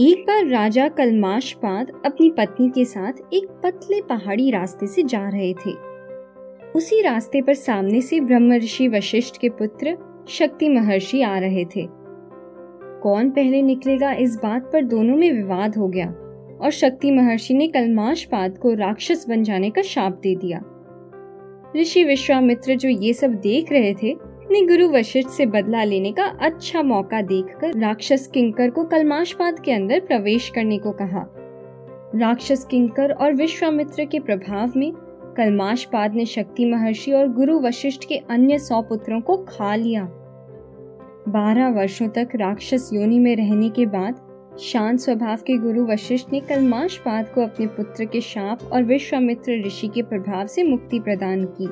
एक 0.00 0.20
बार 0.20 0.46
राजा 0.46 0.88
कलमाशपाद 0.88 1.92
अपनी 2.06 2.30
पत्नी 2.30 2.68
के 2.68 2.84
साथ 2.84 3.12
एक 3.32 3.46
पतले 3.62 4.00
पहाड़ी 4.02 4.50
रास्ते 4.50 4.86
से 4.86 5.02
जा 5.02 5.28
रहे 5.28 5.52
थे। 5.52 5.70
उसी 6.74 7.00
रास्ते 7.02 7.42
पर 7.42 7.54
सामने 7.54 8.00
से 8.00 8.20
ब्रह्म 8.20 8.52
ऋषि 8.52 8.88
वशिष्ठ 8.88 9.36
के 9.36 9.48
पुत्र 9.48 9.96
शक्ति 10.28 10.68
महर्षि 10.68 11.22
आ 11.22 11.38
रहे 11.38 11.64
थे। 11.64 11.86
कौन 13.02 13.30
पहले 13.30 13.62
निकलेगा 13.62 14.12
इस 14.12 14.36
बात 14.36 14.70
पर 14.72 14.84
दोनों 14.84 15.16
में 15.16 15.32
विवाद 15.32 15.76
हो 15.76 15.88
गया 15.88 16.08
और 16.62 16.70
शक्ति 16.70 17.10
महर्षि 17.10 17.54
ने 17.54 17.68
कलमाशपाद 17.68 18.58
को 18.58 18.74
राक्षस 18.74 19.28
बन 19.28 19.42
जाने 19.42 19.70
का 19.70 19.82
शाप 19.82 20.20
दे 20.22 20.34
दिया। 20.34 20.62
ऋषि 21.76 22.04
विश्वामित्र 22.04 22.74
जो 22.74 22.88
ये 22.88 23.12
सब 23.12 23.30
देख 23.30 23.72
रहे 23.72 23.94
थे 23.94 24.16
ने 24.50 24.66
गुरु 24.66 24.88
वशिष्ठ 24.88 25.28
से 25.28 25.46
बदला 25.46 25.84
लेने 25.84 26.12
का 26.12 26.24
अच्छा 26.40 26.82
मौका 26.82 27.22
देखकर 27.22 27.78
राक्षस 27.78 28.26
किंकर 28.26 28.70
को 28.70 28.84
कलमाशपाद 28.84 29.60
के 29.60 29.72
अंदर 29.72 30.00
प्रवेश 30.00 30.48
करने 30.48 30.78
को 30.78 30.92
कहा। 30.92 31.26
राक्षस 32.14 32.64
किंकर 32.64 33.12
और 33.12 33.34
विश्वामित्र 33.34 34.04
के 34.04 34.18
प्रभाव 34.18 34.72
में 34.76 34.92
कलमाशपाद 35.36 36.14
ने 36.14 36.24
शक्ति 36.24 36.64
महर्षि 36.64 37.12
और 37.12 37.28
गुरु 37.28 37.58
वशिष्ठ 37.60 38.04
के 38.04 38.16
अन्य 38.16 38.58
सौ 38.58 38.82
पुत्रों 38.82 39.20
को 39.20 39.36
खा 39.36 39.74
लिया। 39.74 40.04
बारह 41.28 41.68
वर्षों 41.68 42.08
तक 42.08 42.28
राक्षस 42.34 42.90
योनि 42.92 43.18
में 43.18 43.36
रहने 43.36 43.70
के 43.70 43.86
बाद 43.86 44.20
शांत 44.60 45.00
स्वभाव 45.00 45.36
के 45.36 45.56
गुरु 45.56 45.86
वशिष्ठ 45.86 46.32
ने 46.32 46.40
कलमाशपाद 46.40 47.28
को 47.28 47.40
अपने 47.40 47.66
पुत्र 47.66 48.04
के 48.04 48.20
शाप 48.20 48.62
और 48.72 48.82
विश्वामित्र 48.82 49.62
ऋषि 49.66 49.88
के 49.88 50.02
प्रभाव 50.02 50.46
से 50.46 50.62
मुक्ति 50.62 51.00
प्रदान 51.00 51.44
की। 51.44 51.68